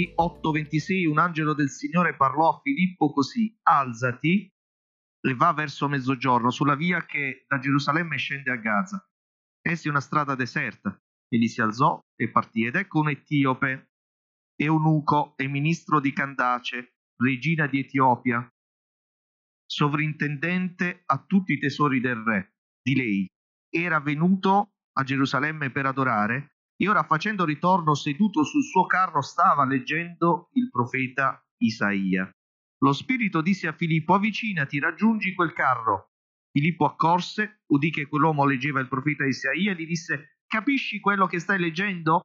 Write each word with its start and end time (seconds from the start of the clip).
Atti 0.00 0.12
8:26 0.16 1.06
un 1.06 1.18
angelo 1.18 1.52
del 1.52 1.68
Signore 1.68 2.16
parlò 2.16 2.48
a 2.48 2.60
Filippo 2.62 3.12
così, 3.12 3.54
alzati 3.62 4.50
e 5.20 5.34
va 5.34 5.52
verso 5.52 5.88
mezzogiorno 5.88 6.50
sulla 6.50 6.74
via 6.74 7.04
che 7.04 7.44
da 7.46 7.58
Gerusalemme 7.58 8.16
scende 8.16 8.50
a 8.50 8.56
Gaza. 8.56 9.06
Essi 9.60 9.88
una 9.88 10.00
strada 10.00 10.34
deserta. 10.34 10.98
Egli 11.28 11.46
si 11.46 11.60
alzò 11.60 12.00
e 12.16 12.30
partì 12.30 12.64
ed 12.64 12.76
ecco 12.76 13.00
un 13.00 13.10
etiope, 13.10 13.92
eunuco 14.56 15.36
e 15.36 15.46
ministro 15.48 16.00
di 16.00 16.12
Candace, 16.12 16.94
regina 17.16 17.66
di 17.66 17.80
Etiopia, 17.80 18.48
sovrintendente 19.66 21.02
a 21.04 21.22
tutti 21.24 21.52
i 21.52 21.58
tesori 21.58 22.00
del 22.00 22.16
re, 22.16 22.54
di 22.82 22.96
lei. 22.96 23.26
Era 23.68 24.00
venuto 24.00 24.72
a 24.98 25.04
Gerusalemme 25.04 25.70
per 25.70 25.86
adorare 25.86 26.54
e 26.80 26.88
ora 26.88 27.04
facendo 27.04 27.44
ritorno 27.44 27.94
seduto 27.94 28.42
sul 28.42 28.62
suo 28.62 28.86
carro 28.86 29.20
stava 29.20 29.66
leggendo 29.66 30.48
il 30.54 30.70
profeta 30.70 31.44
Isaia. 31.58 32.30
Lo 32.78 32.94
spirito 32.94 33.42
disse 33.42 33.66
a 33.66 33.74
Filippo 33.74 34.14
avvicinati, 34.14 34.78
raggiungi 34.78 35.34
quel 35.34 35.52
carro. 35.52 36.12
Filippo 36.50 36.86
accorse, 36.86 37.60
udì 37.66 37.90
che 37.90 38.06
quell'uomo 38.06 38.46
leggeva 38.46 38.80
il 38.80 38.88
profeta 38.88 39.26
Isaia 39.26 39.72
e 39.72 39.74
gli 39.74 39.86
disse 39.86 40.38
capisci 40.46 41.00
quello 41.00 41.26
che 41.26 41.38
stai 41.38 41.58
leggendo? 41.58 42.22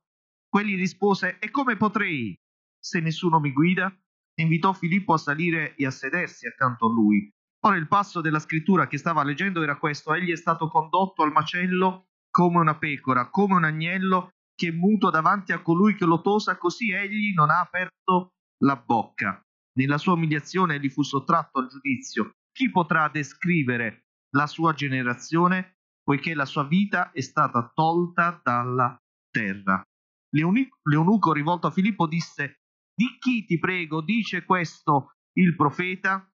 Quegli 0.47 0.77
rispose 0.77 1.37
e 1.39 1.51
come 1.51 1.75
potrei 1.75 2.33
se 2.79 3.01
nessuno 3.01 3.41
mi 3.41 3.51
guida? 3.51 3.93
Invitò 4.35 4.71
Filippo 4.71 5.13
a 5.13 5.17
salire 5.17 5.75
e 5.75 5.85
a 5.85 5.91
sedersi 5.91 6.47
accanto 6.47 6.85
a 6.85 6.93
lui. 6.93 7.29
Ora 7.65 7.75
il 7.75 7.89
passo 7.89 8.21
della 8.21 8.39
scrittura 8.39 8.87
che 8.87 8.97
stava 8.97 9.21
leggendo 9.23 9.61
era 9.61 9.77
questo, 9.77 10.13
egli 10.13 10.31
è 10.31 10.37
stato 10.37 10.69
condotto 10.69 11.23
al 11.23 11.33
macello 11.33 12.07
come 12.29 12.59
una 12.59 12.77
pecora, 12.77 13.29
come 13.29 13.55
un 13.55 13.65
agnello 13.65 14.29
che 14.55 14.69
è 14.69 14.71
muto 14.71 15.09
davanti 15.09 15.51
a 15.51 15.61
colui 15.61 15.95
che 15.95 16.05
lo 16.05 16.21
tosa, 16.21 16.57
così 16.57 16.91
egli 16.91 17.33
non 17.33 17.49
ha 17.49 17.59
aperto 17.59 18.33
la 18.63 18.75
bocca. 18.77 19.41
Nella 19.77 19.97
sua 19.97 20.13
umiliazione 20.13 20.75
egli 20.75 20.89
fu 20.89 21.03
sottratto 21.03 21.59
al 21.59 21.67
giudizio. 21.67 22.31
Chi 22.51 22.71
potrà 22.71 23.09
descrivere 23.09 24.05
la 24.35 24.47
sua 24.47 24.73
generazione, 24.73 25.75
poiché 26.01 26.33
la 26.33 26.45
sua 26.45 26.63
vita 26.63 27.11
è 27.11 27.19
stata 27.19 27.69
tolta 27.73 28.39
dalla 28.41 28.97
terra? 29.29 29.83
L'eunuco 30.29 31.33
rivolto 31.33 31.67
a 31.67 31.71
Filippo 31.71 32.07
disse, 32.07 32.61
di 32.93 33.17
chi 33.19 33.45
ti 33.45 33.59
prego 33.59 34.01
dice 34.01 34.45
questo 34.45 35.15
il 35.33 35.55
profeta? 35.55 36.29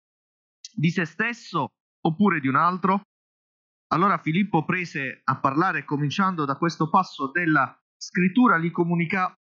Di 0.73 0.89
se 0.89 1.05
stesso 1.05 1.69
oppure 2.01 2.41
di 2.41 2.47
un 2.47 2.55
altro? 2.55 3.03
Allora 3.91 4.17
Filippo 4.17 4.65
prese 4.65 5.21
a 5.23 5.39
parlare 5.39 5.85
cominciando 5.85 6.45
da 6.45 6.57
questo 6.57 6.89
passo 6.89 7.31
della 7.31 7.73
scrittura 7.99 8.57
gli 8.57 8.71
comunicò 8.71 9.35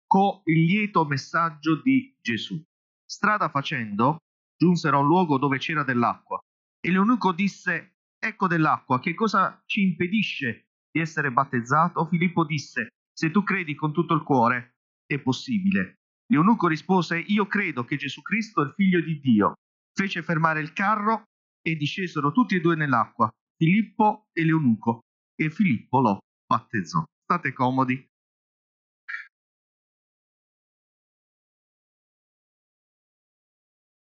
il 0.44 0.64
lieto 0.64 1.04
messaggio 1.04 1.80
di 1.82 2.16
Gesù. 2.20 2.60
Strada 3.04 3.50
facendo, 3.50 4.18
giunsero 4.56 4.96
a 4.96 5.00
un 5.00 5.06
luogo 5.06 5.38
dove 5.38 5.58
c'era 5.58 5.84
dell'acqua 5.84 6.40
e 6.80 6.90
l'eunuco 6.90 7.32
disse, 7.32 7.96
ecco 8.18 8.46
dell'acqua, 8.46 8.98
che 8.98 9.14
cosa 9.14 9.62
ci 9.66 9.82
impedisce 9.82 10.68
di 10.90 11.00
essere 11.00 11.30
battezzato? 11.30 12.06
Filippo 12.06 12.44
disse, 12.44 12.88
se 13.12 13.30
tu 13.30 13.42
credi 13.42 13.74
con 13.74 13.92
tutto 13.92 14.14
il 14.14 14.22
cuore, 14.22 14.76
è 15.04 15.18
possibile. 15.20 15.96
L'eunuco 16.28 16.66
rispose, 16.66 17.18
io 17.18 17.46
credo 17.46 17.84
che 17.84 17.96
Gesù 17.96 18.22
Cristo 18.22 18.62
è 18.62 18.66
il 18.66 18.72
figlio 18.74 19.00
di 19.00 19.20
Dio. 19.20 19.54
Fece 19.92 20.22
fermare 20.22 20.60
il 20.60 20.72
carro 20.72 21.24
e 21.60 21.76
discesero 21.76 22.32
tutti 22.32 22.56
e 22.56 22.60
due 22.60 22.76
nell'acqua, 22.76 23.30
Filippo 23.56 24.28
e 24.32 24.44
l'eunuco, 24.44 25.00
e 25.34 25.50
Filippo 25.50 26.00
lo 26.00 26.18
battezzò. 26.46 27.04
State 27.22 27.52
comodi. 27.52 28.06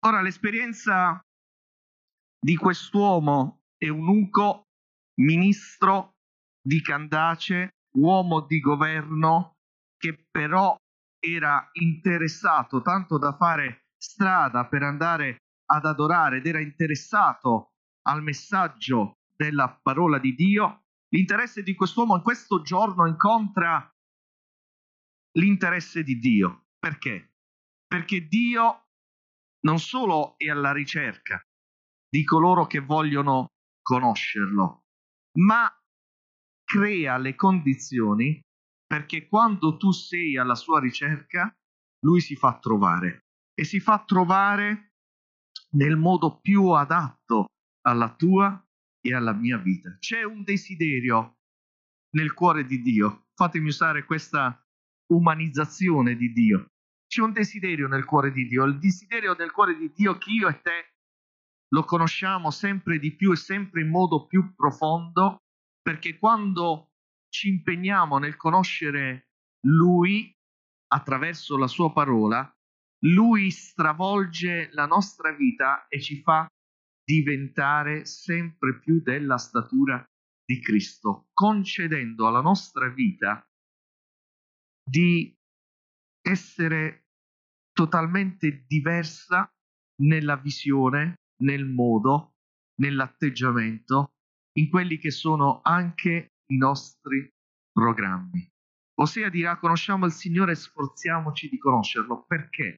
Ora 0.06 0.22
l'esperienza 0.22 1.18
di 2.38 2.58
quest'uomo 2.58 3.62
eunuco, 3.78 4.68
ministro 5.22 6.16
di 6.62 6.82
Candace, 6.82 7.78
uomo 7.96 8.42
di 8.42 8.60
governo, 8.60 9.60
che 9.98 10.28
però 10.30 10.76
era 11.20 11.70
interessato 11.72 12.82
tanto 12.82 13.18
da 13.18 13.38
fare 13.38 13.86
strada 13.96 14.68
per 14.68 14.84
andare 14.84 15.38
ad 15.72 15.86
adorare 15.86 16.38
ed 16.38 16.48
era 16.48 16.60
interessato 16.60 17.72
al 18.02 18.22
messaggio 18.24 19.20
della 19.34 19.80
parola 19.82 20.20
di 20.20 20.36
Dio, 20.36 20.84
l'interesse 21.14 21.64
di 21.64 21.76
quest'uomo 21.76 22.18
in 22.18 22.24
questo 22.24 22.62
giorno 22.62 23.08
incontra 23.08 23.90
l'interesse 25.38 26.04
di 26.04 26.20
Dio. 26.20 26.66
Perché? 26.78 27.36
Perché 27.88 28.28
Dio 28.28 28.83
non 29.66 29.80
solo 29.80 30.36
è 30.38 30.50
alla 30.50 30.72
ricerca 30.72 31.42
di 32.10 32.24
coloro 32.24 32.68
che 32.68 32.80
vogliono 32.80 33.48
conoscerlo, 33.82 34.84
ma 35.40 35.72
crea 36.64 37.18
le 37.18 37.36
condizioni 37.36 38.40
perché 38.86 39.28
quando 39.28 39.78
tu 39.78 39.92
sei 39.92 40.38
alla 40.38 40.56
sua 40.56 40.80
ricerca, 40.80 41.52
lui 42.06 42.22
si 42.22 42.36
fa 42.36 42.60
trovare 42.60 43.26
e 43.54 43.64
si 43.64 43.80
fa 43.80 44.04
trovare 44.04 44.94
nel 45.72 45.98
modo 45.98 46.40
più 46.40 46.70
adatto 46.70 47.48
alla 47.82 48.14
tua 48.14 48.64
e 49.02 49.14
alla 49.14 49.34
mia 49.34 49.58
vita. 49.58 49.98
C'è 49.98 50.24
un 50.24 50.44
desiderio 50.44 51.38
nel 52.16 52.34
cuore 52.34 52.66
di 52.66 52.82
Dio. 52.82 53.26
Fatemi 53.34 53.70
usare 53.70 54.06
questa 54.06 54.64
umanizzazione 55.12 56.16
di 56.16 56.32
Dio 56.32 56.73
c'è 57.14 57.22
un 57.22 57.32
desiderio 57.32 57.88
nel 57.88 58.06
cuore 58.06 58.32
di 58.32 58.48
Dio, 58.48 58.64
il 58.64 58.80
desiderio 58.80 59.36
del 59.36 59.52
cuore 59.52 59.78
di 59.78 59.92
Dio 59.94 60.18
che 60.18 60.32
io 60.32 60.48
e 60.48 60.60
te 60.62 60.94
lo 61.68 61.84
conosciamo 61.84 62.50
sempre 62.50 62.98
di 62.98 63.16
più 63.16 63.32
e 63.32 63.36
sempre 63.36 63.82
in 63.82 63.90
modo 63.90 64.26
più 64.26 64.56
profondo, 64.56 65.44
perché 65.80 66.18
quando 66.18 66.90
ci 67.30 67.50
impegniamo 67.50 68.18
nel 68.18 68.36
conoscere 68.36 69.28
Lui 69.68 70.36
attraverso 70.88 71.56
la 71.56 71.68
sua 71.68 71.94
parola, 71.94 72.52
Lui 73.06 73.52
stravolge 73.52 74.70
la 74.72 74.88
nostra 74.88 75.34
vita 75.34 75.86
e 75.90 76.02
ci 76.02 76.20
fa 76.20 76.48
diventare 77.04 78.06
sempre 78.06 78.80
più 78.80 79.04
della 79.04 79.38
statura 79.38 80.04
di 80.44 80.60
Cristo, 80.60 81.28
concedendo 81.32 82.26
alla 82.26 82.42
nostra 82.42 82.90
vita 82.90 83.48
di 84.84 85.32
essere 86.24 87.03
totalmente 87.74 88.64
diversa 88.68 89.52
nella 90.02 90.38
visione, 90.38 91.16
nel 91.42 91.66
modo, 91.66 92.36
nell'atteggiamento, 92.80 94.14
in 94.58 94.70
quelli 94.70 94.98
che 94.98 95.12
sono 95.12 95.62
anche 95.64 96.34
i 96.52 96.58
nostri 96.58 97.28
programmi. 97.72 98.48
Ossia 98.96 99.30
dirà 99.30 99.58
conosciamo 99.58 100.06
il 100.06 100.12
Signore 100.12 100.52
e 100.52 100.56
sforziamoci 100.56 101.50
di 101.50 101.58
conoscerlo. 101.58 102.26
Perché 102.28 102.78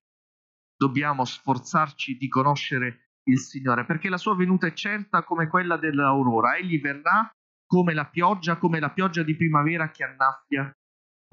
dobbiamo 0.75 1.25
sforzarci 1.25 2.17
di 2.17 2.29
conoscere 2.29 3.09
il 3.23 3.39
Signore? 3.39 3.85
Perché 3.85 4.09
la 4.09 4.17
sua 4.17 4.35
venuta 4.35 4.67
è 4.67 4.73
certa 4.73 5.23
come 5.23 5.47
quella 5.47 5.77
dell'aurora. 5.77 6.55
Egli 6.55 6.79
verrà 6.79 7.29
come 7.65 7.93
la 7.93 8.07
pioggia, 8.07 8.57
come 8.57 8.79
la 8.79 8.91
pioggia 8.91 9.23
di 9.23 9.35
primavera 9.35 9.91
che 9.91 10.03
annaffia 10.05 10.71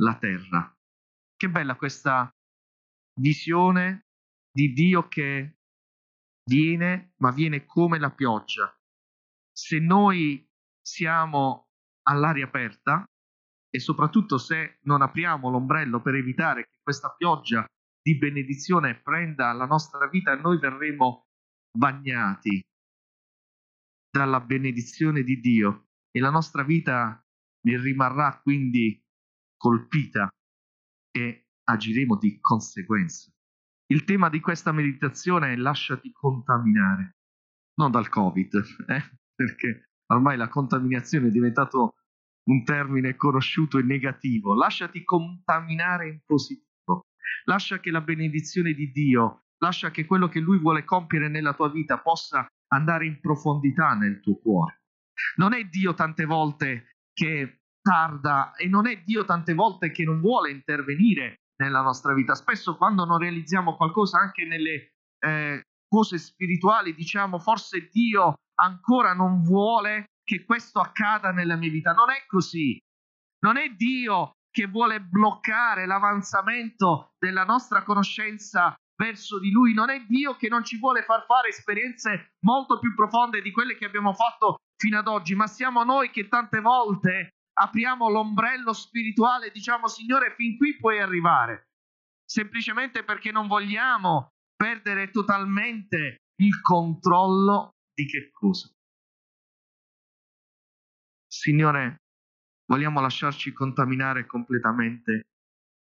la 0.00 0.16
terra. 0.16 0.74
Che 1.36 1.48
bella 1.48 1.76
questa 1.76 2.28
visione 3.20 4.06
di 4.50 4.72
Dio 4.72 5.08
che 5.08 5.58
viene, 6.44 7.14
ma 7.18 7.30
viene 7.30 7.64
come 7.64 7.98
la 7.98 8.10
pioggia. 8.10 8.74
Se 9.52 9.78
noi 9.78 10.46
siamo 10.80 11.68
all'aria 12.08 12.46
aperta 12.46 13.04
e 13.70 13.78
soprattutto 13.78 14.38
se 14.38 14.78
non 14.82 15.02
apriamo 15.02 15.48
l'ombrello 15.48 16.00
per 16.02 16.14
evitare 16.14 16.64
che 16.64 16.78
questa 16.82 17.14
pioggia 17.16 17.64
di 18.02 18.18
benedizione 18.18 19.00
prenda 19.00 19.52
la 19.52 19.66
nostra 19.66 20.08
vita, 20.08 20.34
noi 20.34 20.58
verremo 20.58 21.28
bagnati 21.70 22.60
dalla 24.10 24.40
benedizione 24.40 25.22
di 25.22 25.40
Dio 25.40 25.86
e 26.10 26.20
la 26.20 26.30
nostra 26.30 26.64
vita 26.64 27.24
ne 27.64 27.80
rimarrà 27.80 28.40
quindi 28.42 29.00
colpita 29.56 30.28
e 31.10 31.46
agiremo 31.64 32.16
di 32.16 32.38
conseguenza. 32.40 33.30
Il 33.86 34.04
tema 34.04 34.28
di 34.28 34.40
questa 34.40 34.72
meditazione 34.72 35.52
è 35.52 35.56
lasciati 35.56 36.12
contaminare, 36.12 37.16
non 37.74 37.90
dal 37.90 38.08
Covid, 38.08 38.54
eh? 38.88 39.02
perché 39.34 39.90
ormai 40.06 40.36
la 40.36 40.48
contaminazione 40.48 41.28
è 41.28 41.30
diventato 41.30 41.96
un 42.44 42.64
termine 42.64 43.16
conosciuto 43.16 43.78
e 43.78 43.82
negativo. 43.82 44.54
Lasciati 44.54 45.04
contaminare 45.04 46.08
in 46.08 46.20
positivo. 46.24 47.06
Lascia 47.44 47.80
che 47.80 47.90
la 47.90 48.00
benedizione 48.00 48.72
di 48.72 48.90
Dio, 48.90 49.44
lascia 49.58 49.90
che 49.90 50.06
quello 50.06 50.28
che 50.28 50.40
Lui 50.40 50.58
vuole 50.58 50.84
compiere 50.84 51.28
nella 51.28 51.54
tua 51.54 51.70
vita 51.70 51.98
possa 52.00 52.46
andare 52.68 53.06
in 53.06 53.20
profondità 53.20 53.94
nel 53.94 54.20
tuo 54.20 54.38
cuore. 54.38 54.82
Non 55.36 55.52
è 55.52 55.64
Dio 55.64 55.94
tante 55.94 56.24
volte 56.24 56.96
che 57.12 57.62
tarda 57.80 58.54
e 58.54 58.68
non 58.68 58.86
è 58.86 59.02
Dio 59.02 59.24
tante 59.24 59.54
volte 59.54 59.90
che 59.90 60.04
non 60.04 60.20
vuole 60.20 60.50
intervenire 60.50 61.41
nella 61.62 61.80
nostra 61.80 62.12
vita. 62.14 62.34
Spesso 62.34 62.76
quando 62.76 63.04
non 63.04 63.18
realizziamo 63.18 63.76
qualcosa 63.76 64.18
anche 64.18 64.44
nelle 64.44 64.92
eh, 65.18 65.62
cose 65.86 66.18
spirituali 66.18 66.94
diciamo 66.94 67.38
forse 67.38 67.88
Dio 67.90 68.34
ancora 68.54 69.12
non 69.12 69.42
vuole 69.42 70.06
che 70.24 70.44
questo 70.44 70.80
accada 70.80 71.30
nella 71.30 71.56
mia 71.56 71.70
vita. 71.70 71.92
Non 71.92 72.10
è 72.10 72.24
così. 72.26 72.78
Non 73.40 73.56
è 73.56 73.70
Dio 73.70 74.32
che 74.50 74.66
vuole 74.66 75.00
bloccare 75.00 75.86
l'avanzamento 75.86 77.12
della 77.18 77.44
nostra 77.44 77.82
conoscenza 77.82 78.74
verso 78.96 79.38
di 79.40 79.50
Lui. 79.50 79.74
Non 79.74 79.90
è 79.90 80.00
Dio 80.06 80.36
che 80.36 80.48
non 80.48 80.64
ci 80.64 80.78
vuole 80.78 81.02
far 81.02 81.24
fare 81.26 81.48
esperienze 81.48 82.34
molto 82.44 82.78
più 82.78 82.94
profonde 82.94 83.42
di 83.42 83.50
quelle 83.50 83.76
che 83.76 83.86
abbiamo 83.86 84.12
fatto 84.12 84.56
fino 84.76 84.98
ad 84.98 85.08
oggi, 85.08 85.34
ma 85.34 85.46
siamo 85.46 85.82
noi 85.84 86.10
che 86.10 86.28
tante 86.28 86.60
volte 86.60 87.30
apriamo 87.54 88.08
l'ombrello 88.08 88.72
spirituale 88.72 89.48
e 89.48 89.50
diciamo 89.52 89.88
Signore 89.88 90.34
fin 90.34 90.56
qui 90.56 90.76
puoi 90.76 91.00
arrivare, 91.00 91.68
semplicemente 92.24 93.04
perché 93.04 93.30
non 93.30 93.46
vogliamo 93.46 94.28
perdere 94.56 95.10
totalmente 95.10 96.18
il 96.36 96.60
controllo 96.60 97.72
di 97.94 98.06
che 98.06 98.30
cosa? 98.30 98.70
Signore, 101.26 102.02
vogliamo 102.66 103.00
lasciarci 103.00 103.52
contaminare 103.52 104.26
completamente 104.26 105.22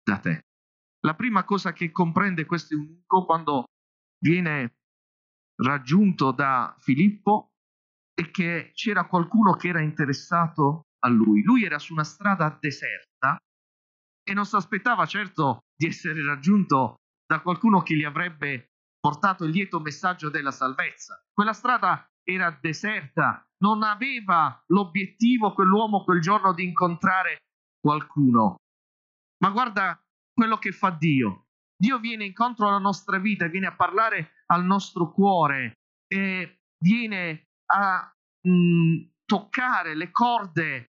da 0.03 0.19
te. 0.19 0.43
La 1.01 1.15
prima 1.15 1.45
cosa 1.45 1.73
che 1.73 1.91
comprende 1.91 2.45
questo 2.45 2.75
eunuco 2.75 3.25
quando 3.25 3.65
viene 4.19 4.77
raggiunto 5.57 6.31
da 6.33 6.75
Filippo 6.79 7.49
è 8.15 8.31
che 8.31 8.71
c'era 8.75 9.07
qualcuno 9.07 9.55
che 9.55 9.69
era 9.69 9.81
interessato 9.81 10.87
a 11.05 11.09
lui. 11.09 11.43
Lui 11.43 11.65
era 11.65 11.79
su 11.79 11.93
una 11.93 12.05
strada 12.05 12.57
deserta 12.61 13.37
e 14.25 14.33
non 14.35 14.45
si 14.45 14.57
aspettava 14.57 15.07
certo 15.07 15.65
di 15.77 15.87
essere 15.87 16.25
raggiunto 16.25 16.97
da 17.27 17.41
qualcuno 17.41 17.83
che 17.83 17.97
gli 17.97 18.05
avrebbe 18.05 18.73
portato 19.01 19.45
il 19.45 19.51
lieto 19.51 19.81
messaggio 19.81 20.31
della 20.31 20.53
salvezza. 20.53 21.25
Quella 21.33 21.53
strada 21.53 22.09
era 22.23 22.57
deserta, 22.61 23.45
non 23.59 23.83
aveva 23.83 24.63
l'obiettivo 24.69 25.53
quell'uomo 25.53 26.05
quel 26.05 26.21
giorno 26.21 26.53
di 26.53 26.65
incontrare 26.65 27.39
qualcuno. 27.81 28.57
Ma 29.43 29.51
guarda 29.51 30.01
quello 30.33 30.59
che 30.59 30.71
fa 30.71 30.91
Dio. 30.91 31.47
Dio 31.77 31.99
viene 31.99 32.25
incontro 32.25 32.69
alla 32.69 32.79
nostra 32.79 33.19
vita, 33.19 33.49
viene 33.49 33.67
a 33.67 33.75
parlare 33.75 34.45
al 34.47 34.65
nostro 34.65 35.11
cuore 35.11 35.73
e 36.07 36.61
viene 36.79 37.49
a 37.73 38.15
mh, 38.43 38.51
mm, 38.51 38.97
toccare 39.25 39.97
le 39.97 40.13
corde 40.13 40.92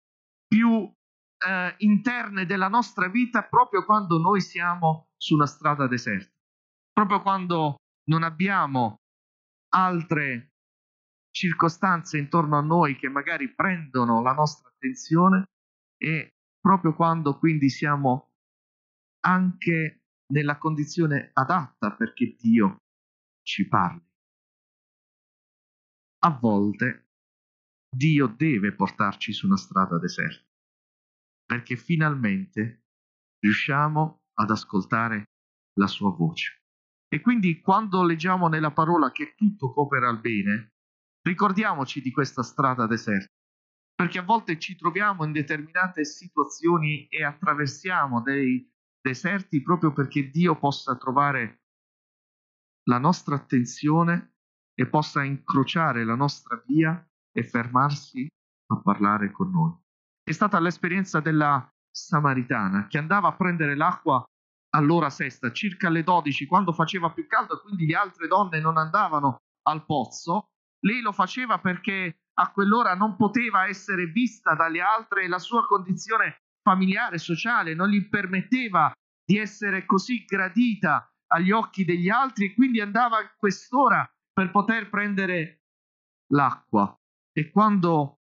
più 0.49 0.91
eh, 1.47 1.75
interne 1.79 2.47
della 2.47 2.69
nostra 2.69 3.09
vita 3.09 3.45
proprio 3.45 3.85
quando 3.85 4.19
noi 4.19 4.41
siamo 4.41 5.11
su 5.17 5.35
una 5.35 5.47
strada 5.47 5.87
deserta, 5.87 6.35
proprio 6.93 7.23
quando 7.23 7.77
non 8.09 8.23
abbiamo 8.23 9.03
altre 9.75 10.55
circostanze 11.31 12.19
intorno 12.19 12.57
a 12.57 12.63
noi 12.63 12.97
che 12.97 13.09
magari 13.09 13.55
prendono 13.55 14.23
la 14.23 14.33
nostra 14.33 14.71
attenzione 14.71 15.45
e 15.97 16.31
proprio 16.59 16.95
quando 16.95 17.39
quindi 17.39 17.69
siamo 17.69 18.33
anche 19.21 20.03
nella 20.33 20.59
condizione 20.59 21.31
adatta 21.35 21.95
perché 21.95 22.35
Dio 22.39 22.79
ci 23.43 23.67
parli. 23.69 24.07
A 26.21 26.31
volte 26.31 27.08
Dio 27.91 28.27
deve 28.27 28.75
portarci 28.75 29.33
su 29.33 29.47
una 29.47 29.57
strada 29.57 29.99
deserta 29.99 30.47
perché 31.49 31.77
finalmente 31.77 32.85
riusciamo 33.41 34.25
ad 34.35 34.51
ascoltare 34.51 35.31
la 35.79 35.87
sua 35.87 36.11
voce. 36.11 36.65
E 37.09 37.23
quindi 37.23 37.63
quando 37.63 38.05
leggiamo 38.05 38.49
nella 38.49 38.71
parola 38.71 39.11
che 39.11 39.33
tutto 39.35 39.73
coopera 39.73 40.11
al 40.11 40.21
bene, 40.21 40.75
ricordiamoci 41.23 42.03
di 42.03 42.11
questa 42.11 42.43
strada 42.43 42.87
deserta, 42.87 43.33
perché 43.95 44.19
a 44.19 44.23
volte 44.25 44.59
ci 44.59 44.77
troviamo 44.77 45.25
in 45.25 45.33
determinate 45.33 46.05
situazioni 46.05 47.07
e 47.07 47.25
attraversiamo 47.25 48.21
dei 48.21 48.71
deserti 49.01 49.63
proprio 49.63 49.95
perché 49.95 50.29
Dio 50.29 50.59
possa 50.59 50.99
trovare 50.99 51.63
la 52.89 52.99
nostra 52.99 53.37
attenzione 53.37 54.35
e 54.75 54.87
possa 54.87 55.25
incrociare 55.25 56.05
la 56.05 56.15
nostra 56.15 56.63
via 56.67 57.08
e 57.39 57.45
fermarsi 57.45 58.27
a 58.71 58.81
parlare 58.83 59.31
con 59.31 59.51
noi 59.51 59.75
è 60.29 60.33
stata 60.33 60.61
l'esperienza 60.61 61.21
della 61.21 61.67
Samaritana 61.91 62.87
che 62.87 62.99
andava 62.99 63.29
a 63.29 63.35
prendere 63.35 63.75
l'acqua 63.75 64.23
all'ora 64.75 65.09
sesta, 65.09 65.53
circa 65.53 65.89
alle 65.89 66.05
12, 66.05 66.47
quando 66.47 66.73
faceva 66.73 67.11
più 67.11 67.27
caldo 67.27 67.57
e 67.57 67.63
quindi 67.63 67.87
le 67.87 67.97
altre 67.97 68.29
donne 68.29 68.61
non 68.61 68.77
andavano 68.77 69.39
al 69.63 69.87
pozzo. 69.87 70.51
Lei 70.81 71.01
lo 71.01 71.13
faceva 71.13 71.59
perché 71.59 72.21
a 72.35 72.53
quell'ora 72.53 72.95
non 72.95 73.17
poteva 73.17 73.67
essere 73.67 74.05
vista 74.05 74.55
dalle 74.55 74.83
altre 74.83 75.25
e 75.25 75.29
la 75.29 75.39
sua 75.39 75.67
condizione 75.67 76.43
familiare, 76.63 77.17
sociale 77.17 77.75
non 77.75 77.89
gli 77.89 78.07
permetteva 78.09 78.93
di 79.25 79.39
essere 79.39 79.87
così 79.87 80.25
gradita 80.27 81.11
agli 81.29 81.51
occhi 81.51 81.87
degli 81.87 82.11
altri 82.11 82.47
e 82.47 82.55
quindi 82.55 82.81
andava 82.81 83.17
a 83.17 83.35
quest'ora 83.35 84.07
per 84.31 84.51
poter 84.51 84.91
prendere 84.91 85.63
l'acqua. 86.33 86.98
E 87.39 87.53
quando 87.53 88.19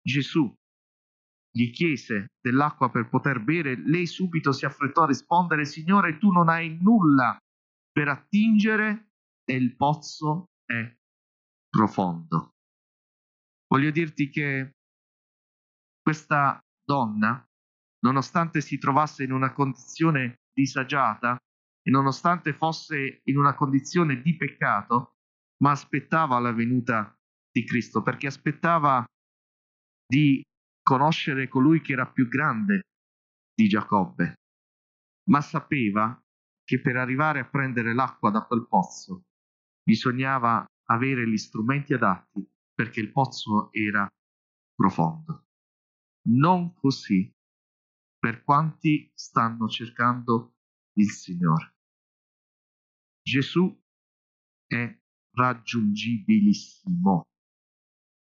Gesù 0.00 0.50
gli 1.50 1.70
chiese 1.70 2.28
dell'acqua 2.40 2.90
per 2.90 3.10
poter 3.10 3.44
bere, 3.44 3.76
lei 3.86 4.06
subito 4.06 4.50
si 4.50 4.64
affrettò 4.64 5.02
a 5.02 5.08
rispondere, 5.08 5.66
Signore, 5.66 6.16
tu 6.16 6.30
non 6.30 6.48
hai 6.48 6.78
nulla 6.80 7.36
per 7.92 8.08
attingere 8.08 9.10
e 9.44 9.54
il 9.56 9.76
pozzo 9.76 10.52
è 10.64 10.90
profondo. 11.68 12.54
Voglio 13.66 13.90
dirti 13.90 14.30
che 14.30 14.76
questa 16.00 16.58
donna, 16.82 17.46
nonostante 18.06 18.62
si 18.62 18.78
trovasse 18.78 19.22
in 19.22 19.32
una 19.32 19.52
condizione 19.52 20.44
disagiata 20.50 21.36
e 21.82 21.90
nonostante 21.90 22.54
fosse 22.54 23.20
in 23.24 23.36
una 23.36 23.54
condizione 23.54 24.22
di 24.22 24.34
peccato, 24.34 25.16
ma 25.58 25.72
aspettava 25.72 26.38
la 26.38 26.52
venuta 26.52 27.12
di 27.50 27.64
Cristo, 27.64 28.02
perché 28.02 28.26
aspettava 28.26 29.04
di 30.06 30.42
conoscere 30.82 31.48
colui 31.48 31.80
che 31.80 31.92
era 31.92 32.10
più 32.10 32.28
grande 32.28 32.82
di 33.54 33.68
Giacobbe, 33.68 34.34
ma 35.28 35.40
sapeva 35.40 36.18
che 36.64 36.80
per 36.80 36.96
arrivare 36.96 37.40
a 37.40 37.48
prendere 37.48 37.94
l'acqua 37.94 38.30
da 38.30 38.44
quel 38.44 38.66
pozzo 38.66 39.24
bisognava 39.82 40.64
avere 40.90 41.28
gli 41.28 41.36
strumenti 41.36 41.94
adatti 41.94 42.46
perché 42.74 43.00
il 43.00 43.10
pozzo 43.10 43.72
era 43.72 44.08
profondo. 44.74 45.46
Non 46.28 46.74
così 46.74 47.30
per 48.18 48.42
quanti 48.42 49.10
stanno 49.14 49.68
cercando 49.68 50.56
il 50.98 51.10
Signore. 51.10 51.74
Gesù 53.22 53.74
è 54.66 54.98
raggiungibilissimo 55.34 57.22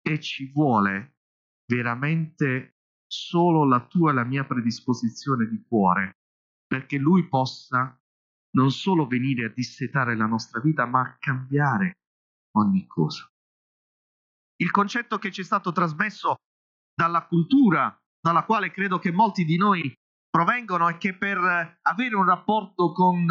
e 0.01 0.19
ci 0.19 0.51
vuole 0.51 1.17
veramente 1.65 2.77
solo 3.07 3.65
la 3.65 3.85
tua 3.85 4.11
e 4.11 4.13
la 4.13 4.23
mia 4.23 4.45
predisposizione 4.45 5.47
di 5.47 5.63
cuore, 5.67 6.19
perché 6.65 6.97
Lui 6.97 7.27
possa 7.27 7.97
non 8.53 8.71
solo 8.71 9.07
venire 9.07 9.45
a 9.45 9.53
dissetare 9.53 10.15
la 10.15 10.25
nostra 10.25 10.59
vita, 10.59 10.85
ma 10.85 11.01
a 11.01 11.17
cambiare 11.17 11.99
ogni 12.57 12.85
cosa. 12.87 13.29
Il 14.57 14.71
concetto 14.71 15.17
che 15.17 15.31
ci 15.31 15.41
è 15.41 15.43
stato 15.43 15.71
trasmesso 15.71 16.35
dalla 16.93 17.25
cultura, 17.25 17.97
dalla 18.19 18.43
quale 18.43 18.71
credo 18.71 18.99
che 18.99 19.11
molti 19.11 19.45
di 19.45 19.57
noi 19.57 19.93
provengono, 20.29 20.87
è 20.87 20.97
che 20.97 21.17
per 21.17 21.79
avere 21.81 22.15
un 22.15 22.25
rapporto 22.25 22.91
con 22.91 23.25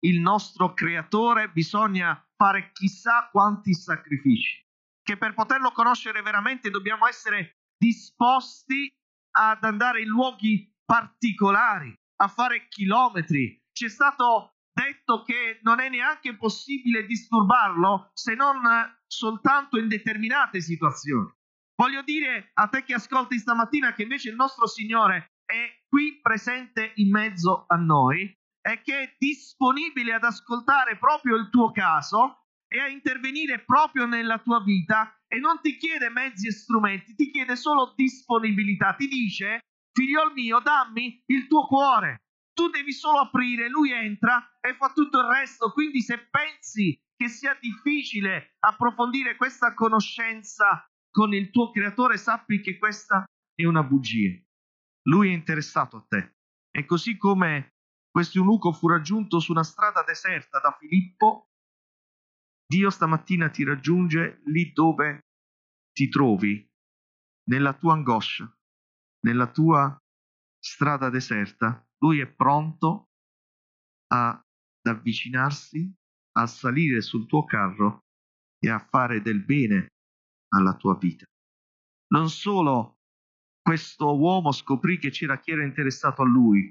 il 0.00 0.20
nostro 0.20 0.74
creatore 0.74 1.50
bisogna 1.50 2.22
fare 2.36 2.70
chissà 2.72 3.28
quanti 3.30 3.74
sacrifici, 3.74 4.64
che 5.08 5.16
per 5.16 5.32
poterlo 5.32 5.70
conoscere 5.70 6.20
veramente 6.20 6.68
dobbiamo 6.68 7.06
essere 7.06 7.60
disposti 7.78 8.92
ad 9.38 9.64
andare 9.64 10.02
in 10.02 10.08
luoghi 10.08 10.70
particolari, 10.84 11.94
a 12.20 12.28
fare 12.28 12.68
chilometri. 12.68 13.58
Ci 13.72 13.86
è 13.86 13.88
stato 13.88 14.50
detto 14.70 15.22
che 15.22 15.60
non 15.62 15.80
è 15.80 15.88
neanche 15.88 16.36
possibile 16.36 17.06
disturbarlo 17.06 18.10
se 18.12 18.34
non 18.34 18.60
soltanto 19.06 19.78
in 19.78 19.88
determinate 19.88 20.60
situazioni. 20.60 21.32
Voglio 21.74 22.02
dire 22.02 22.50
a 22.52 22.66
te 22.68 22.84
che 22.84 22.92
ascolti 22.92 23.38
stamattina 23.38 23.94
che 23.94 24.02
invece 24.02 24.28
il 24.28 24.36
nostro 24.36 24.66
Signore 24.66 25.28
è 25.42 25.84
qui 25.88 26.20
presente 26.20 26.92
in 26.96 27.10
mezzo 27.10 27.64
a 27.66 27.76
noi 27.76 28.30
e 28.60 28.82
che 28.82 29.00
è 29.00 29.14
disponibile 29.16 30.12
ad 30.12 30.24
ascoltare 30.24 30.98
proprio 30.98 31.36
il 31.36 31.48
tuo 31.48 31.70
caso 31.70 32.47
e 32.68 32.78
a 32.80 32.88
intervenire 32.88 33.64
proprio 33.64 34.06
nella 34.06 34.38
tua 34.38 34.62
vita 34.62 35.18
e 35.26 35.38
non 35.38 35.60
ti 35.60 35.76
chiede 35.76 36.10
mezzi 36.10 36.46
e 36.48 36.52
strumenti, 36.52 37.14
ti 37.14 37.30
chiede 37.30 37.56
solo 37.56 37.94
disponibilità. 37.96 38.94
Ti 38.94 39.08
dice, 39.08 39.60
figliol 39.92 40.32
mio, 40.32 40.60
dammi 40.60 41.22
il 41.26 41.46
tuo 41.46 41.66
cuore. 41.66 42.22
tu 42.58 42.68
devi 42.70 42.92
solo 42.92 43.20
aprire, 43.20 43.68
lui 43.68 43.92
entra 43.92 44.58
e 44.60 44.74
fa 44.74 44.90
tutto 44.92 45.20
il 45.20 45.26
resto. 45.26 45.70
Quindi 45.70 46.00
se 46.00 46.28
pensi 46.28 47.00
che 47.16 47.28
sia 47.28 47.56
difficile 47.60 48.56
approfondire 48.58 49.36
questa 49.36 49.74
conoscenza 49.74 50.84
con 51.08 51.32
il 51.34 51.50
tuo 51.50 51.70
creatore, 51.70 52.16
sappi 52.16 52.60
che 52.60 52.76
questa 52.76 53.24
è 53.54 53.64
una 53.64 53.84
bugia. 53.84 54.36
Lui 55.02 55.30
è 55.30 55.32
interessato 55.32 55.98
a 55.98 56.04
te. 56.08 56.34
E 56.70 56.84
così 56.84 57.16
come 57.16 57.74
questo 58.10 58.38
eunuco 58.38 58.72
fu 58.72 58.88
raggiunto 58.88 59.38
su 59.38 59.52
una 59.52 59.62
strada 59.62 60.02
deserta 60.02 60.58
da 60.58 60.76
Filippo, 60.78 61.47
Dio 62.70 62.90
stamattina 62.90 63.48
ti 63.48 63.64
raggiunge 63.64 64.42
lì 64.44 64.72
dove 64.72 65.20
ti 65.90 66.10
trovi, 66.10 66.68
nella 67.48 67.72
tua 67.72 67.94
angoscia, 67.94 68.46
nella 69.24 69.50
tua 69.50 69.98
strada 70.62 71.08
deserta. 71.08 71.82
Lui 72.00 72.20
è 72.20 72.26
pronto 72.26 73.08
ad 74.08 74.42
avvicinarsi, 74.82 75.90
a 76.32 76.46
salire 76.46 77.00
sul 77.00 77.26
tuo 77.26 77.44
carro 77.44 78.00
e 78.58 78.68
a 78.68 78.78
fare 78.78 79.22
del 79.22 79.42
bene 79.42 79.88
alla 80.48 80.76
tua 80.76 80.96
vita. 80.98 81.24
Non 82.08 82.28
solo 82.28 82.98
questo 83.62 84.14
uomo 84.18 84.52
scoprì 84.52 84.98
che 84.98 85.08
c'era 85.08 85.40
chi 85.40 85.52
era 85.52 85.64
interessato 85.64 86.20
a 86.20 86.26
lui, 86.26 86.70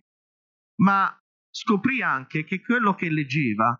ma 0.81 1.19
scoprì 1.49 2.03
anche 2.03 2.43
che 2.43 2.61
quello 2.61 2.93
che 2.93 3.09
leggeva 3.09 3.75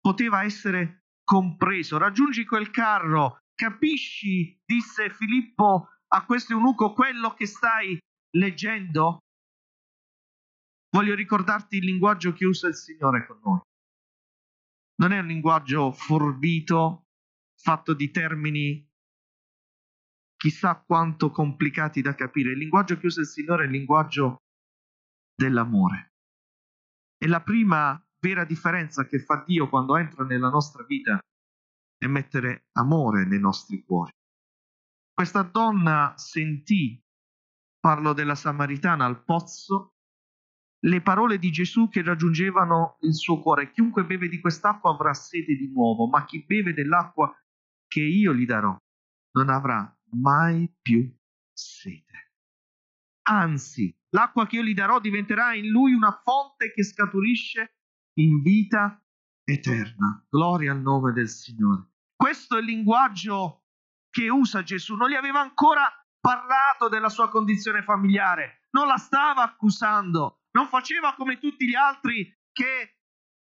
poteva 0.00 0.44
essere 0.44 1.04
compreso. 1.28 1.98
Raggiungi 1.98 2.46
quel 2.46 2.70
carro, 2.70 3.40
capisci, 3.54 4.58
disse 4.64 5.10
Filippo 5.10 5.90
a 6.06 6.24
questo 6.24 6.54
eunuco, 6.54 6.94
quello 6.94 7.34
che 7.34 7.44
stai 7.44 7.98
leggendo? 8.30 9.18
Voglio 10.90 11.14
ricordarti 11.14 11.76
il 11.76 11.84
linguaggio 11.84 12.32
che 12.32 12.46
usa 12.46 12.68
il 12.68 12.74
Signore 12.74 13.26
con 13.26 13.40
noi. 13.44 13.60
Non 15.02 15.12
è 15.12 15.18
un 15.18 15.26
linguaggio 15.26 15.92
forbito, 15.92 17.08
fatto 17.60 17.92
di 17.92 18.10
termini 18.10 18.88
chissà 20.34 20.80
quanto 20.80 21.30
complicati 21.30 22.00
da 22.00 22.14
capire. 22.14 22.52
Il 22.52 22.58
linguaggio 22.58 22.96
che 22.96 23.04
usa 23.04 23.20
il 23.20 23.26
Signore 23.26 23.64
è 23.64 23.66
il 23.66 23.72
linguaggio 23.72 24.38
dell'amore. 25.34 26.14
E 27.18 27.26
la 27.28 27.42
prima 27.42 28.02
vera 28.20 28.44
differenza 28.44 29.06
che 29.06 29.20
fa 29.20 29.42
Dio 29.46 29.68
quando 29.68 29.96
entra 29.96 30.24
nella 30.24 30.48
nostra 30.48 30.84
vita 30.84 31.18
è 31.96 32.06
mettere 32.06 32.68
amore 32.72 33.24
nei 33.24 33.40
nostri 33.40 33.82
cuori. 33.84 34.12
Questa 35.12 35.42
donna 35.42 36.14
sentì, 36.16 37.02
parlo 37.80 38.12
della 38.12 38.36
Samaritana 38.36 39.04
al 39.04 39.24
pozzo, 39.24 39.94
le 40.80 41.02
parole 41.02 41.38
di 41.38 41.50
Gesù 41.50 41.88
che 41.88 42.02
raggiungevano 42.02 42.98
il 43.00 43.14
suo 43.14 43.40
cuore. 43.40 43.72
Chiunque 43.72 44.04
beve 44.04 44.28
di 44.28 44.40
quest'acqua 44.40 44.92
avrà 44.92 45.12
sete 45.12 45.56
di 45.56 45.72
nuovo, 45.72 46.06
ma 46.06 46.24
chi 46.24 46.44
beve 46.44 46.72
dell'acqua 46.72 47.34
che 47.88 48.00
io 48.00 48.32
gli 48.32 48.46
darò 48.46 48.76
non 49.32 49.48
avrà 49.48 49.92
mai 50.12 50.72
più 50.80 51.12
sete. 51.52 52.32
Anzi, 53.22 53.94
l'acqua 54.10 54.46
che 54.46 54.56
io 54.56 54.62
gli 54.62 54.74
darò 54.74 55.00
diventerà 55.00 55.52
in 55.54 55.68
lui 55.68 55.92
una 55.92 56.12
fonte 56.24 56.72
che 56.72 56.84
scaturisce 56.84 57.77
in 58.18 58.42
vita 58.42 59.00
eterna. 59.44 60.24
Gloria 60.28 60.72
al 60.72 60.80
nome 60.80 61.12
del 61.12 61.28
Signore. 61.28 61.88
Questo 62.14 62.56
è 62.56 62.60
il 62.60 62.66
linguaggio 62.66 63.64
che 64.10 64.28
usa 64.28 64.62
Gesù. 64.62 64.96
Non 64.96 65.08
gli 65.08 65.14
aveva 65.14 65.40
ancora 65.40 65.90
parlato 66.20 66.88
della 66.88 67.08
sua 67.08 67.28
condizione 67.28 67.82
familiare, 67.82 68.66
non 68.70 68.88
la 68.88 68.96
stava 68.96 69.42
accusando, 69.42 70.40
non 70.50 70.66
faceva 70.66 71.14
come 71.14 71.38
tutti 71.38 71.66
gli 71.66 71.76
altri 71.76 72.36
che 72.52 72.98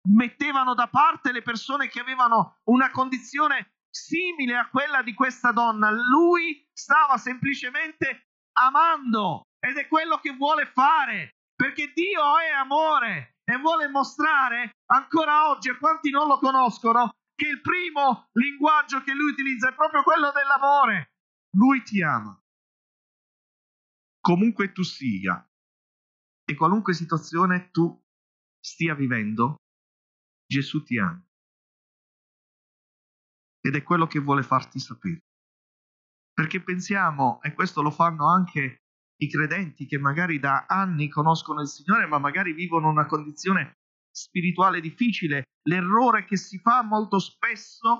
mettevano 0.09 0.75
da 0.75 0.87
parte 0.87 1.31
le 1.31 1.41
persone 1.41 1.87
che 1.87 1.99
avevano 1.99 2.59
una 2.65 2.91
condizione 2.91 3.73
simile 3.89 4.55
a 4.55 4.69
quella 4.69 5.01
di 5.01 5.13
questa 5.13 5.51
donna. 5.51 5.89
Lui 5.89 6.69
stava 6.71 7.17
semplicemente 7.17 8.29
amando 8.53 9.47
ed 9.59 9.77
è 9.77 9.87
quello 9.87 10.19
che 10.19 10.31
vuole 10.35 10.67
fare, 10.67 11.37
perché 11.55 11.91
Dio 11.93 12.37
è 12.37 12.49
amore 12.51 13.38
e 13.49 13.57
vuole 13.57 13.87
mostrare 13.87 14.77
ancora 14.91 15.49
oggi 15.49 15.69
a 15.69 15.77
quanti 15.77 16.11
non 16.11 16.27
lo 16.27 16.37
conoscono 16.37 17.09
che 17.35 17.47
il 17.47 17.61
primo 17.61 18.29
linguaggio 18.33 19.01
che 19.01 19.13
lui 19.13 19.31
utilizza 19.31 19.69
è 19.69 19.73
proprio 19.73 20.03
quello 20.03 20.31
dell'amore. 20.31 21.13
Lui 21.55 21.81
ti 21.81 22.03
ama. 22.03 22.39
Comunque 24.19 24.71
tu 24.71 24.83
sia 24.83 25.43
e 26.45 26.55
qualunque 26.55 26.93
situazione 26.93 27.71
tu 27.71 27.99
stia 28.59 28.93
vivendo, 28.93 29.55
Gesù 30.45 30.83
ti 30.83 30.99
ama 30.99 31.23
ed 33.61 33.75
è 33.75 33.83
quello 33.83 34.07
che 34.07 34.19
vuole 34.19 34.43
farti 34.43 34.79
sapere. 34.79 35.23
Perché 36.33 36.61
pensiamo, 36.61 37.41
e 37.41 37.53
questo 37.53 37.81
lo 37.81 37.91
fanno 37.91 38.27
anche 38.27 38.83
i 39.21 39.29
credenti 39.29 39.85
che 39.85 39.97
magari 39.97 40.39
da 40.39 40.65
anni 40.67 41.09
conoscono 41.09 41.61
il 41.61 41.67
Signore, 41.67 42.07
ma 42.07 42.19
magari 42.19 42.53
vivono 42.53 42.89
una 42.89 43.05
condizione 43.05 43.79
spirituale 44.11 44.79
difficile, 44.79 45.43
l'errore 45.63 46.25
che 46.25 46.37
si 46.37 46.57
fa 46.59 46.83
molto 46.83 47.19
spesso 47.19 47.99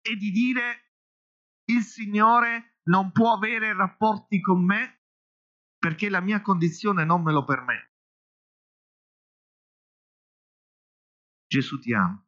è 0.00 0.14
di 0.14 0.30
dire 0.30 0.92
il 1.70 1.82
Signore 1.82 2.78
non 2.84 3.12
può 3.12 3.32
avere 3.32 3.72
rapporti 3.74 4.40
con 4.40 4.64
me 4.64 5.02
perché 5.78 6.08
la 6.08 6.20
mia 6.20 6.42
condizione 6.42 7.04
non 7.04 7.22
me 7.22 7.32
lo 7.32 7.44
permette. 7.44 7.90
Gesù 11.46 11.78
ti 11.78 11.92
ama 11.92 12.24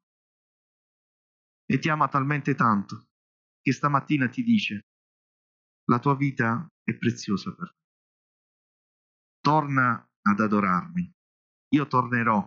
e 1.66 1.78
ti 1.78 1.88
ama 1.88 2.08
talmente 2.08 2.54
tanto 2.54 3.08
che 3.60 3.72
stamattina 3.72 4.28
ti 4.28 4.42
dice 4.42 4.80
la 5.86 5.98
tua 5.98 6.14
vita 6.14 6.68
è 6.84 6.94
preziosa 6.96 7.52
per 7.54 7.72
me. 7.72 7.82
Torna 9.40 10.08
ad 10.22 10.40
adorarmi. 10.40 11.12
Io 11.74 11.86
tornerò 11.86 12.46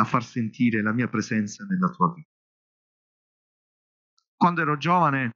a 0.00 0.04
far 0.04 0.24
sentire 0.24 0.80
la 0.82 0.92
mia 0.92 1.08
presenza 1.08 1.64
nella 1.64 1.90
tua 1.90 2.12
vita. 2.14 2.30
Quando 4.36 4.60
ero 4.60 4.76
giovane 4.76 5.32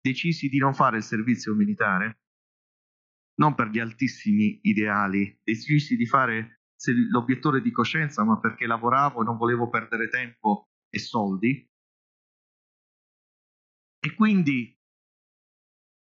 decisi 0.00 0.48
di 0.48 0.58
non 0.58 0.74
fare 0.74 0.98
il 0.98 1.04
servizio 1.04 1.54
militare, 1.54 2.18
non 3.36 3.54
per 3.54 3.68
gli 3.68 3.78
altissimi 3.78 4.58
ideali, 4.62 5.40
decisi 5.42 5.96
di 5.96 6.06
fare 6.06 6.60
l'obiettore 7.10 7.62
di 7.62 7.70
coscienza, 7.70 8.24
ma 8.24 8.38
perché 8.38 8.66
lavoravo 8.66 9.22
e 9.22 9.24
non 9.24 9.36
volevo 9.36 9.68
perdere 9.70 10.08
tempo 10.08 10.68
e 10.88 10.98
soldi. 10.98 11.66
E 14.00 14.14
quindi 14.14 14.76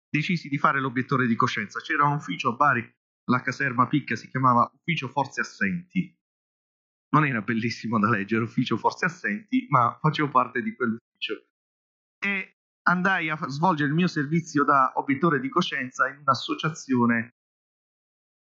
decisi 0.09 0.49
di 0.49 0.57
fare 0.57 0.79
l'obiettore 0.79 1.27
di 1.27 1.35
coscienza. 1.35 1.79
C'era 1.79 2.05
un 2.05 2.15
ufficio 2.15 2.49
a 2.49 2.55
Bari, 2.55 2.97
la 3.25 3.41
caserma 3.41 3.87
picca, 3.87 4.15
si 4.15 4.27
chiamava 4.29 4.69
Ufficio 4.73 5.07
Forze 5.07 5.41
Assenti. 5.41 6.15
Non 7.11 7.25
era 7.25 7.41
bellissimo 7.41 7.99
da 7.99 8.09
leggere, 8.09 8.43
Ufficio 8.43 8.77
Forze 8.77 9.05
Assenti, 9.05 9.67
ma 9.69 9.97
facevo 10.01 10.29
parte 10.29 10.61
di 10.61 10.75
quell'ufficio. 10.75 11.47
E 12.19 12.57
andai 12.87 13.29
a 13.29 13.37
svolgere 13.47 13.89
il 13.89 13.95
mio 13.95 14.07
servizio 14.07 14.63
da 14.63 14.93
obiettore 14.95 15.39
di 15.39 15.49
coscienza 15.49 16.07
in 16.07 16.17
un'associazione 16.19 17.35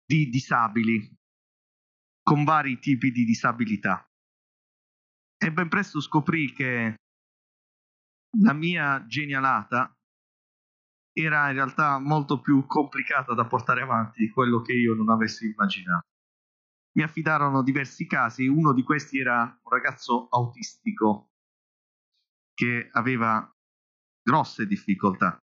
di 0.04 0.28
disabili 0.28 1.14
con 2.22 2.44
vari 2.44 2.78
tipi 2.78 3.10
di 3.10 3.24
disabilità 3.24 4.06
e 5.38 5.52
ben 5.52 5.68
presto 5.68 6.00
scoprì 6.00 6.52
che 6.52 6.96
la 8.38 8.52
mia 8.52 9.04
genialata 9.06 9.95
era 11.18 11.48
in 11.48 11.54
realtà 11.54 11.98
molto 11.98 12.40
più 12.40 12.66
complicata 12.66 13.32
da 13.32 13.46
portare 13.46 13.80
avanti 13.80 14.20
di 14.20 14.30
quello 14.30 14.60
che 14.60 14.74
io 14.74 14.94
non 14.94 15.08
avessi 15.08 15.46
immaginato. 15.46 16.08
Mi 16.96 17.02
affidarono 17.02 17.62
diversi 17.62 18.06
casi, 18.06 18.46
uno 18.46 18.74
di 18.74 18.82
questi 18.82 19.18
era 19.18 19.42
un 19.42 19.70
ragazzo 19.70 20.28
autistico 20.30 21.30
che 22.52 22.88
aveva 22.92 23.50
grosse 24.22 24.66
difficoltà 24.66 25.38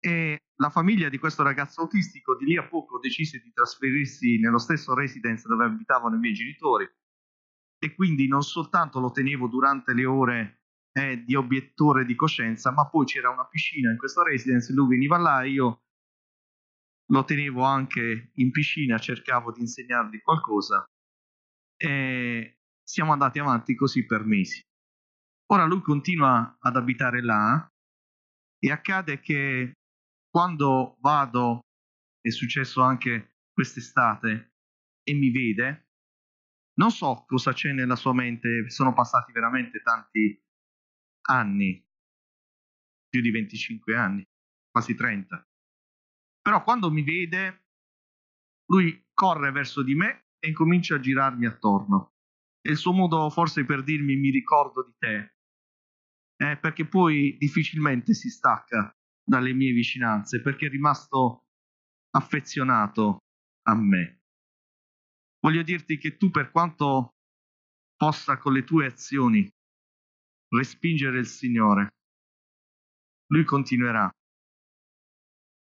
e 0.00 0.38
la 0.60 0.70
famiglia 0.70 1.08
di 1.08 1.18
questo 1.18 1.42
ragazzo 1.42 1.80
autistico 1.80 2.36
di 2.36 2.44
lì 2.44 2.56
a 2.56 2.68
poco 2.68 2.98
decise 3.00 3.40
di 3.40 3.52
trasferirsi 3.52 4.38
nello 4.38 4.58
stesso 4.58 4.94
residence 4.94 5.48
dove 5.48 5.64
abitavano 5.64 6.14
i 6.14 6.18
miei 6.18 6.34
genitori 6.34 6.88
e 7.80 7.94
quindi 7.94 8.28
non 8.28 8.42
soltanto 8.42 9.00
lo 9.00 9.10
tenevo 9.10 9.48
durante 9.48 9.92
le 9.92 10.04
ore 10.04 10.57
eh, 10.92 11.24
di 11.24 11.34
obiettore 11.34 12.04
di 12.04 12.14
coscienza, 12.14 12.70
ma 12.72 12.88
poi 12.88 13.04
c'era 13.04 13.30
una 13.30 13.46
piscina 13.46 13.90
in 13.90 13.98
questa 13.98 14.22
residence, 14.22 14.72
lui 14.72 14.88
veniva 14.88 15.16
là 15.18 15.42
e 15.42 15.50
io 15.50 15.82
lo 17.10 17.24
tenevo 17.24 17.62
anche 17.62 18.30
in 18.34 18.50
piscina, 18.50 18.98
cercavo 18.98 19.52
di 19.52 19.60
insegnargli 19.60 20.20
qualcosa 20.20 20.84
e 21.76 22.58
siamo 22.82 23.12
andati 23.12 23.38
avanti 23.38 23.74
così 23.74 24.04
per 24.04 24.24
mesi. 24.24 24.60
Ora 25.50 25.64
lui 25.64 25.80
continua 25.80 26.56
ad 26.60 26.76
abitare 26.76 27.22
là 27.22 27.66
e 28.58 28.70
accade 28.70 29.20
che 29.20 29.72
quando 30.30 30.98
vado, 31.00 31.60
è 32.20 32.30
successo 32.30 32.82
anche 32.82 33.36
quest'estate, 33.52 34.52
e 35.02 35.14
mi 35.14 35.30
vede, 35.30 35.88
non 36.74 36.90
so 36.90 37.24
cosa 37.26 37.52
c'è 37.52 37.72
nella 37.72 37.96
sua 37.96 38.12
mente, 38.12 38.68
sono 38.68 38.92
passati 38.92 39.32
veramente 39.32 39.80
tanti 39.80 40.38
anni, 41.30 41.84
più 43.08 43.20
di 43.20 43.30
25 43.30 43.96
anni, 43.96 44.26
quasi 44.70 44.94
30. 44.94 45.42
Però 46.40 46.62
quando 46.62 46.90
mi 46.90 47.02
vede, 47.02 47.66
lui 48.70 49.06
corre 49.12 49.50
verso 49.50 49.82
di 49.82 49.94
me 49.94 50.28
e 50.38 50.48
incomincia 50.48 50.94
a 50.96 51.00
girarmi 51.00 51.46
attorno. 51.46 52.14
È 52.60 52.70
il 52.70 52.76
suo 52.76 52.92
modo 52.92 53.28
forse 53.30 53.64
per 53.64 53.82
dirmi 53.82 54.16
mi 54.16 54.30
ricordo 54.30 54.84
di 54.84 54.94
te, 54.98 55.34
eh, 56.36 56.56
perché 56.58 56.86
poi 56.86 57.36
difficilmente 57.38 58.14
si 58.14 58.30
stacca 58.30 58.94
dalle 59.22 59.52
mie 59.52 59.72
vicinanze, 59.72 60.40
perché 60.40 60.66
è 60.66 60.70
rimasto 60.70 61.46
affezionato 62.10 63.18
a 63.66 63.74
me. 63.74 64.22
Voglio 65.40 65.62
dirti 65.62 65.98
che 65.98 66.16
tu, 66.16 66.30
per 66.30 66.50
quanto 66.50 67.16
possa 67.96 68.38
con 68.38 68.52
le 68.52 68.64
tue 68.64 68.86
azioni 68.86 69.50
respingere 70.48 71.18
il 71.18 71.26
Signore, 71.26 71.90
Lui 73.30 73.44
continuerà 73.44 74.10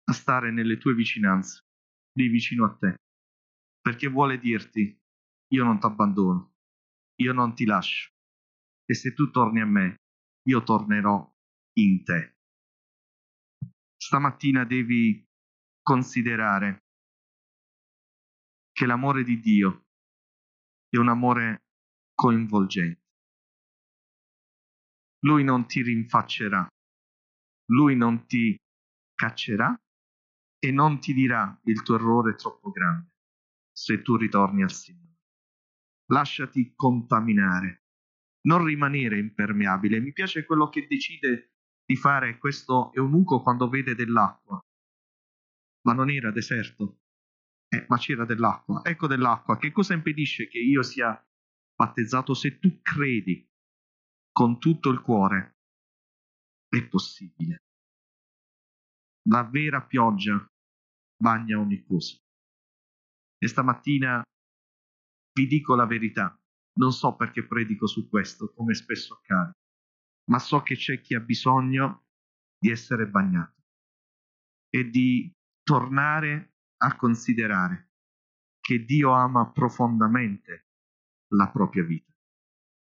a 0.06 0.12
stare 0.14 0.52
nelle 0.52 0.78
tue 0.78 0.96
vicinanze, 0.96 1.62
lì 2.18 2.28
vicino 2.28 2.66
a 2.66 2.76
te, 2.76 2.96
perché 3.80 4.08
vuole 4.08 4.40
dirti, 4.40 5.00
io 5.54 5.64
non 5.64 5.80
ti 5.80 5.86
abbandono, 5.86 6.56
io 7.22 7.32
non 7.32 7.54
ti 7.54 7.66
lascio, 7.66 8.12
e 8.86 8.94
se 8.96 9.14
tu 9.14 9.30
torni 9.30 9.62
a 9.62 9.66
me, 9.66 9.98
io 10.48 10.64
tornerò 10.64 11.32
in 11.78 12.04
te. 12.04 12.38
Stamattina 13.96 14.66
devi 14.66 15.24
considerare 15.82 16.86
che 18.72 18.86
l'amore 18.88 19.24
di 19.24 19.40
Dio 19.40 19.86
è 20.90 20.98
un 20.98 21.10
amore 21.10 21.66
coinvolgente. 22.16 23.03
Lui 25.24 25.44
non 25.44 25.66
ti 25.68 25.82
rinfaccerà, 25.82 26.68
lui 27.72 27.96
non 27.96 28.26
ti 28.26 28.58
caccerà 29.16 29.78
e 30.60 30.72
non 30.72 31.00
ti 31.00 31.14
dirà 31.14 31.60
il 31.64 31.82
tuo 31.82 31.96
errore 31.96 32.32
è 32.32 32.36
troppo 32.36 32.72
grande 32.72 33.12
se 33.72 34.02
tu 34.02 34.18
ritorni 34.18 34.64
al 34.64 34.72
Signore. 34.72 35.02
Lasciati 36.12 36.74
contaminare, 36.76 37.86
non 38.48 38.66
rimanere 38.66 39.18
impermeabile. 39.18 40.00
Mi 40.00 40.12
piace 40.12 40.46
quello 40.46 40.70
che 40.70 40.86
decide 40.88 41.54
di 41.86 41.96
fare 41.96 42.38
questo 42.38 42.94
eunuco 42.94 43.42
quando 43.42 43.70
vede 43.70 43.96
dell'acqua, 43.96 44.60
ma 45.86 45.94
non 45.94 46.10
era 46.10 46.32
deserto, 46.32 47.00
eh, 47.70 47.86
ma 47.88 47.98
c'era 47.98 48.26
dell'acqua. 48.26 48.82
Ecco 48.84 49.08
dell'acqua. 49.08 49.58
Che 49.58 49.72
cosa 49.72 49.94
impedisce 49.94 50.48
che 50.48 50.60
io 50.60 50.84
sia 50.84 51.18
battezzato 51.76 52.34
se 52.34 52.60
tu 52.60 52.82
credi 52.82 53.50
con 54.34 54.60
tutto 54.60 54.90
il 54.90 55.00
cuore? 55.02 55.60
È 56.68 56.86
possibile. 56.88 57.62
La 59.30 59.44
vera 59.44 59.86
pioggia 59.86 60.46
bagna 61.16 61.60
ogni 61.60 61.82
cosa. 61.84 62.18
E 63.38 63.48
stamattina 63.48 64.22
vi 65.34 65.48
dico 65.48 65.76
la 65.76 65.86
verità. 65.86 66.38
Non 66.76 66.92
so 66.92 67.16
perché 67.16 67.46
predico 67.46 67.86
su 67.86 68.10
questo, 68.10 68.52
come 68.54 68.74
spesso 68.74 69.14
accade, 69.14 69.54
ma 70.32 70.40
so 70.40 70.64
che 70.64 70.76
c'è 70.76 71.00
chi 71.02 71.14
ha 71.14 71.20
bisogno 71.20 72.06
di 72.58 72.72
essere 72.72 73.08
bagnato 73.08 73.62
e 74.70 74.90
di 74.90 75.32
tornare 75.62 76.56
a 76.78 76.96
considerare 76.96 77.92
che 78.60 78.84
Dio 78.86 79.12
ama 79.12 79.52
profondamente 79.52 80.70
la 81.36 81.52
propria 81.52 81.84
vita. 81.84 82.13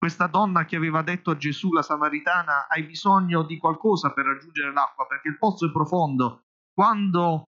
Questa 0.04 0.28
donna 0.28 0.66
che 0.66 0.76
aveva 0.76 1.02
detto 1.02 1.32
a 1.32 1.38
Gesù, 1.38 1.72
la 1.72 1.82
Samaritana, 1.82 2.68
hai 2.68 2.84
bisogno 2.84 3.42
di 3.44 3.58
qualcosa 3.58 4.12
per 4.12 4.26
raggiungere 4.26 4.74
l'acqua 4.74 5.08
perché 5.08 5.30
il 5.30 5.38
pozzo 5.38 5.66
è 5.66 5.72
profondo. 5.72 6.48
Quando 6.74 7.46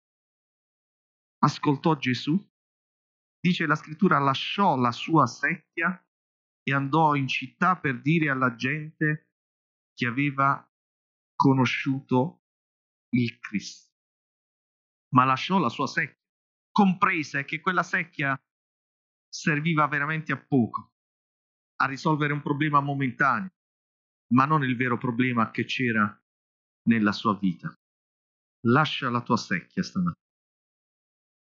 ascoltò 1.45 1.95
Gesù, 1.95 2.37
dice 3.39 3.65
la 3.65 3.75
scrittura, 3.75 4.19
lasciò 4.19 4.75
la 4.75 4.91
sua 4.91 5.27
secchia 5.27 6.05
e 6.61 6.73
andò 6.73 7.15
in 7.15 7.29
città 7.29 7.77
per 7.77 8.01
dire 8.01 8.29
alla 8.29 8.53
gente 8.53 9.29
che 9.93 10.05
aveva 10.05 10.69
conosciuto 11.33 12.41
il 13.11 13.39
Cristo. 13.39 13.93
Ma 15.13 15.23
lasciò 15.23 15.57
la 15.57 15.69
sua 15.69 15.87
secchia 15.87 16.19
comprese 16.69 17.45
che 17.45 17.61
quella 17.61 17.83
secchia 17.83 18.37
serviva 19.29 19.87
veramente 19.87 20.33
a 20.33 20.37
poco, 20.37 20.90
a 21.81 21.85
risolvere 21.87 22.33
un 22.33 22.41
problema 22.41 22.79
momentaneo, 22.79 23.49
ma 24.33 24.45
non 24.45 24.63
il 24.63 24.75
vero 24.75 24.97
problema 24.97 25.49
che 25.49 25.65
c'era 25.65 26.15
nella 26.87 27.11
sua 27.11 27.37
vita. 27.37 27.73
Lascia 28.67 29.09
la 29.09 29.23
tua 29.23 29.37
secchia 29.37 29.81
stamattina, 29.81 30.15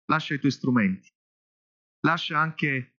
lascia 0.05 0.35
i 0.35 0.39
tuoi 0.39 0.51
strumenti, 0.51 1.09
lascia 2.05 2.39
anche 2.39 2.97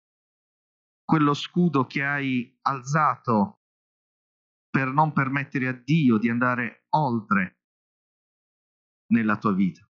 quello 1.05 1.33
scudo 1.33 1.87
che 1.87 2.03
hai 2.03 2.59
alzato 2.63 3.61
per 4.69 4.89
non 4.89 5.13
permettere 5.13 5.69
a 5.69 5.73
Dio 5.73 6.19
di 6.19 6.29
andare 6.29 6.87
oltre 6.91 7.61
nella 9.13 9.39
tua 9.39 9.55
vita. 9.55 9.89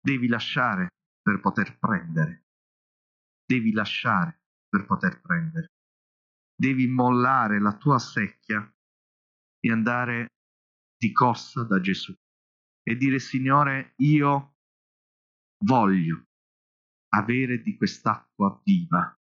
Devi 0.00 0.28
lasciare 0.28 0.88
per 1.22 1.40
poter 1.40 1.78
prendere. 1.78 2.44
Devi 3.44 3.72
lasciare 3.72 4.42
per 4.68 4.84
poter 4.84 5.20
prendere. 5.20 5.71
Devi 6.62 6.86
mollare 6.86 7.60
la 7.60 7.76
tua 7.76 7.98
secchia 7.98 8.72
e 9.58 9.72
andare 9.72 10.28
di 10.96 11.10
corsa 11.10 11.64
da 11.64 11.80
Gesù 11.80 12.16
e 12.84 12.96
dire 12.96 13.18
Signore, 13.18 13.94
io 13.96 14.58
voglio 15.64 16.28
avere 17.14 17.62
di 17.62 17.76
quest'acqua 17.76 18.60
viva 18.62 19.20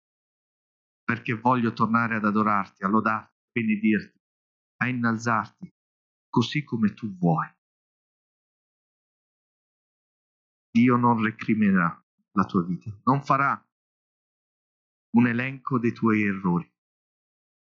perché 1.04 1.36
voglio 1.36 1.74
tornare 1.74 2.16
ad 2.16 2.26
adorarti, 2.26 2.84
a 2.84 2.88
lodarti, 2.88 3.32
a 3.36 3.50
benedirti, 3.52 4.20
a 4.78 4.88
innalzarti 4.88 5.72
così 6.30 6.64
come 6.64 6.96
tu 6.96 7.16
vuoi. 7.20 7.48
Dio 10.72 10.96
non 10.96 11.22
recriminerà 11.22 12.04
la 12.32 12.46
tua 12.46 12.64
vita, 12.64 12.92
non 13.04 13.22
farà 13.22 13.64
un 15.12 15.28
elenco 15.28 15.78
dei 15.78 15.94
tuoi 15.94 16.24
errori. 16.24 16.76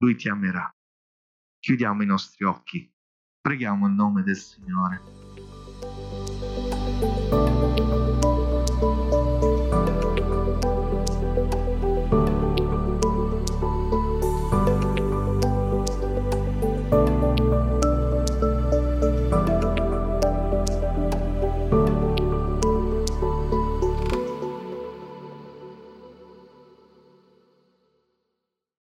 Lui 0.05 0.15
ti 0.15 0.29
amerà. 0.29 0.71
Chiudiamo 1.59 2.03
i 2.03 2.05
nostri 2.05 2.45
occhi. 2.45 2.87
Preghiamo 3.41 3.87
il 3.87 3.93
nome 3.93 4.21
del 4.21 4.35
Signore. 4.35 5.01